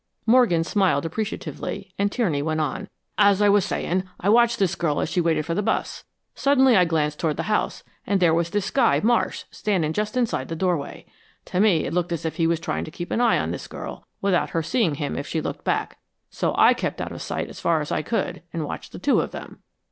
Morgan 0.25 0.63
smiled 0.63 1.05
appreciatively, 1.05 1.93
and 1.99 2.11
Tierney 2.11 2.41
went 2.41 2.59
on. 2.59 2.89
"As 3.19 3.39
I 3.39 3.49
was 3.49 3.63
saying, 3.63 4.03
I 4.19 4.29
watched 4.29 4.57
this 4.57 4.73
girl 4.73 4.99
as 4.99 5.09
she 5.09 5.21
waited 5.21 5.45
for 5.45 5.53
the 5.53 5.61
bus. 5.61 6.05
Suddenly 6.33 6.75
I 6.75 6.85
glanced 6.85 7.19
toward 7.19 7.37
the 7.37 7.43
house, 7.43 7.83
and 8.07 8.19
there 8.19 8.33
was 8.33 8.49
this 8.49 8.71
guy, 8.71 8.99
Marsh, 9.03 9.43
standing 9.51 9.93
just 9.93 10.17
inside 10.17 10.47
the 10.47 10.55
doorway. 10.55 11.05
To 11.45 11.59
me 11.59 11.85
it 11.85 11.93
looked 11.93 12.11
as 12.11 12.25
if 12.25 12.37
he 12.37 12.47
was 12.47 12.59
trying 12.59 12.83
to 12.85 12.89
keep 12.89 13.11
an 13.11 13.21
eye 13.21 13.37
on 13.37 13.51
this 13.51 13.67
girl, 13.67 14.03
without 14.21 14.49
her 14.49 14.63
seeing 14.63 14.95
him 14.95 15.15
if 15.15 15.27
she 15.27 15.39
looked 15.39 15.63
back. 15.63 15.99
So 16.31 16.55
I 16.57 16.73
kept 16.73 16.99
out 16.99 17.11
of 17.11 17.21
sight 17.21 17.47
as 17.47 17.59
far 17.59 17.79
as 17.79 17.91
I 17.91 18.01
could 18.01 18.41
and 18.51 18.65
watched 18.65 18.93
the 18.93 18.97
two 18.97 19.21
of 19.21 19.29
them. 19.29 19.59